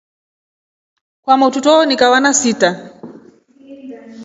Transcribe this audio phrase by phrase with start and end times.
[1.23, 2.69] Kwamotru twawonika vana sita.